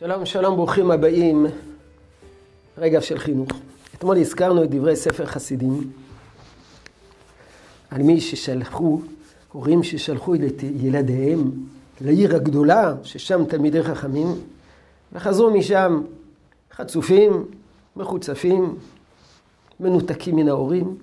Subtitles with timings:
[0.00, 1.46] שלום, שלום, ברוכים הבאים.
[2.78, 3.48] רגע של חינוך.
[3.94, 5.90] אתמול הזכרנו את דברי ספר חסידים
[7.90, 9.00] על מי ששלחו,
[9.52, 11.50] הורים ששלחו את ילדיהם
[12.00, 14.26] לעיר הגדולה, ששם תלמידי חכמים,
[15.12, 16.02] וחזרו משם
[16.72, 17.44] חצופים,
[17.96, 18.76] מחוצפים,
[19.80, 20.96] מנותקים מן ההורים.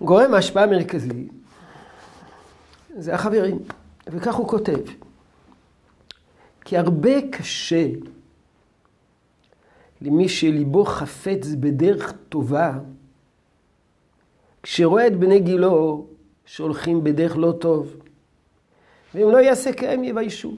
[0.00, 1.28] גורם ההשפעה המרכזי
[2.98, 3.58] זה החברים,
[4.06, 5.05] וכך הוא כותב.
[6.66, 7.86] כי הרבה קשה
[10.02, 12.72] למי שליבו חפץ בדרך טובה,
[14.62, 16.06] כשרואה את בני גילו
[16.46, 17.96] שהולכים בדרך לא טוב,
[19.14, 20.52] ואם לא יעשה כהם יביישו.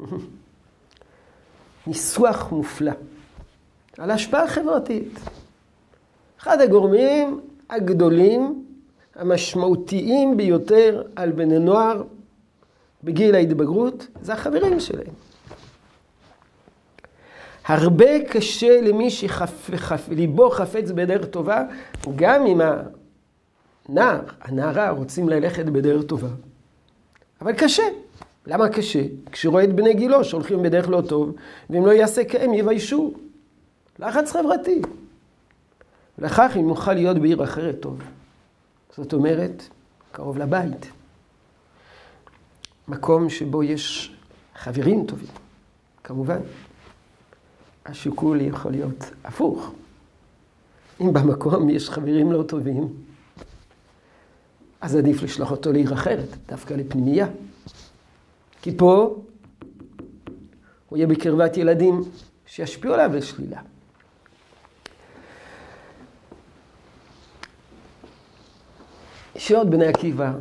[1.86, 2.92] ניסוח מופלא
[3.98, 5.18] על השפעה חברתית.
[6.40, 7.40] אחד הגורמים
[7.70, 8.64] הגדולים,
[9.14, 12.02] המשמעותיים ביותר על בני נוער
[13.04, 15.12] בגיל ההתבגרות, זה החברים שלהם.
[17.66, 21.62] הרבה קשה למי שליבו חפץ בדרך טובה,
[22.16, 22.60] גם אם
[23.88, 26.28] הנער, הנערה רוצים ללכת בדרך טובה.
[27.40, 27.82] אבל קשה.
[28.46, 29.02] למה קשה?
[29.32, 31.34] כשרואה את בני גילו שהולכים בדרך לא טוב,
[31.70, 33.12] ואם לא יעשה כהם יביישו.
[33.98, 34.82] לחץ חברתי.
[36.18, 38.02] לכך אם נוכל להיות בעיר אחרת טוב.
[38.96, 39.62] זאת אומרת,
[40.12, 40.90] קרוב לבית.
[42.88, 44.14] מקום שבו יש
[44.54, 45.28] חברים טובים,
[46.04, 46.38] כמובן.
[47.86, 49.72] השיקול יכול להיות הפוך.
[51.00, 52.88] אם במקום יש חברים לא טובים,
[54.80, 57.26] אז עדיף לשלוח אותו לעיר אחרת, דווקא לפנימייה.
[58.62, 59.16] כי פה
[60.88, 62.02] הוא יהיה בקרבת ילדים
[62.46, 63.60] שישפיעו עליו לשלילה.
[69.36, 70.32] ישיבות בני עקיבא,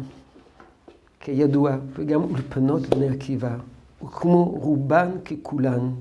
[1.23, 3.55] כידוע, וגם אולפנות בני עקיבא,
[3.99, 5.91] הוקמו רובן ככולן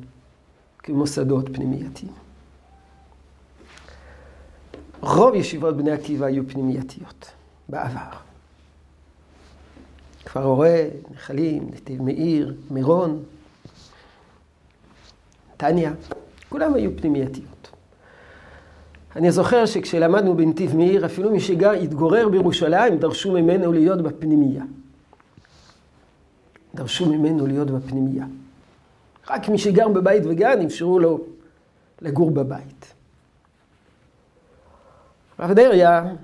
[0.78, 2.12] כמוסדות פנימייתיים.
[5.00, 7.30] רוב ישיבות בני עקיבא היו פנימייתיות
[7.68, 8.10] בעבר.
[10.24, 13.22] כפר הורה, נחלים, נתיב מאיר, מירון,
[15.54, 15.92] נתניה,
[16.48, 17.70] כולם היו פנימייתיות.
[19.16, 24.62] אני זוכר שכשלמדנו בנתיב מאיר, אפילו מי שהתגורר בירושלים, דרשו ממנו להיות בפנימייה.
[26.74, 28.26] דרשו ממנו להיות בפנימייה.
[29.30, 31.20] רק מי שגר בבית וגן, אפשרו לו
[32.00, 32.94] לגור בבית.
[35.38, 36.14] הרב דריה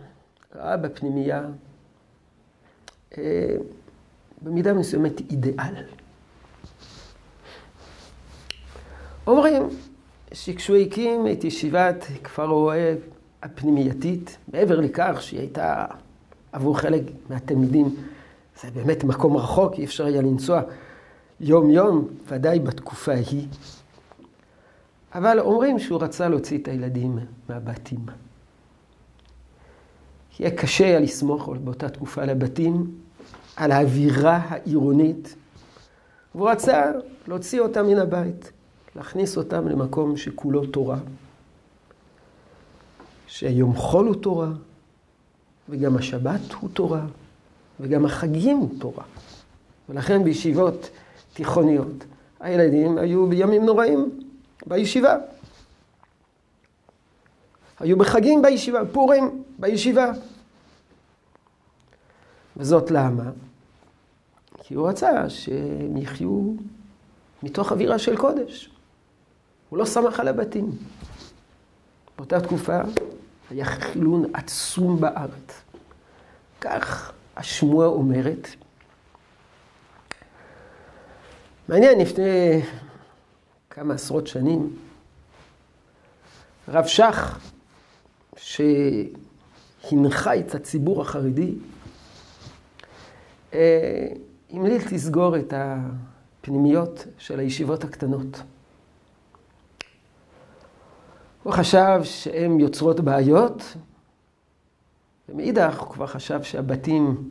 [0.56, 1.44] ראה בפנימייה
[3.18, 3.56] אה,
[4.42, 5.74] במידה מסוימת אידיאל.
[9.26, 9.62] אומרים
[10.32, 12.98] שכשהוא הקים את ישיבת כפר אוהב
[13.42, 15.86] הפנימייתית, מעבר לכך שהיא הייתה
[16.52, 17.96] עבור חלק מהתלמידים,
[18.62, 20.62] זה באמת מקום רחוק, אי אפשר היה לנסוע
[21.40, 23.46] יום-יום, ודאי בתקופה ההיא.
[25.14, 28.06] אבל אומרים שהוא רצה להוציא את הילדים מהבתים.
[30.40, 32.94] יהיה קשה היה לסמוך באותה תקופה על הבתים,
[33.56, 35.34] על האווירה העירונית,
[36.34, 36.92] והוא רצה
[37.28, 38.52] להוציא אותם מן הבית,
[38.96, 40.98] להכניס אותם למקום שכולו תורה,
[43.26, 44.48] שיום חול הוא תורה,
[45.68, 47.06] וגם השבת הוא תורה,
[47.80, 49.04] וגם החגים הוא תורה.
[49.88, 50.90] ולכן בישיבות
[51.32, 52.04] תיכוניות,
[52.40, 54.20] הילדים היו בימים נוראים
[54.66, 55.16] בישיבה.
[57.80, 60.12] היו בחגים בישיבה, פורים בישיבה.
[62.56, 63.30] וזאת למה?
[64.62, 66.52] כי הוא רצה שהם יחיו
[67.42, 68.70] מתוך אווירה של קודש.
[69.68, 70.70] הוא לא סמך על הבתים.
[72.16, 72.80] באותה תקופה
[73.50, 75.62] היה חילון עצום בארץ.
[76.60, 78.48] כך השמועה אומרת.
[81.68, 82.62] מעניין, לפני
[83.70, 84.76] כמה עשרות שנים,
[86.68, 87.38] רב שך,
[88.36, 91.54] שהנחה את הציבור החרדי,
[93.54, 94.08] אה,
[94.50, 98.42] המליץ לסגור את הפנימיות של הישיבות הקטנות.
[101.42, 103.62] הוא חשב שהן יוצרות בעיות,
[105.28, 107.28] ומאידך הוא כבר חשב שהבתים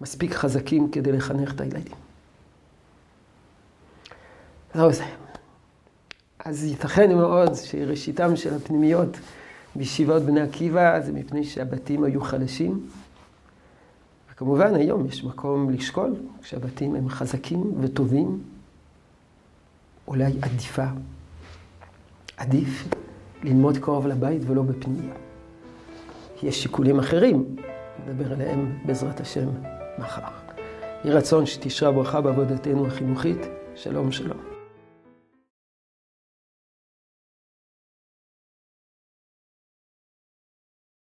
[0.00, 1.94] מספיק חזקים כדי לחנך את הילדים.
[4.74, 5.04] זהו זה.
[6.38, 9.16] אז ייתכן מאוד שראשיתם של הפנימיות
[9.76, 12.88] בישיבות בני עקיבא זה מפני שהבתים היו חלשים.
[14.32, 18.42] וכמובן היום יש מקום לשקול, כשהבתים הם חזקים וטובים,
[20.08, 20.86] אולי עדיפה,
[22.36, 22.88] עדיף
[23.42, 25.14] ללמוד קרוב לבית ולא בפנימיה.
[26.42, 27.56] יש שיקולים אחרים,
[28.06, 29.48] נדבר עליהם בעזרת השם
[29.98, 30.20] מחר.
[31.04, 33.46] יהי רצון שתשרה ברכה בעבודתנו החינוכית.
[33.74, 34.55] שלום שלום.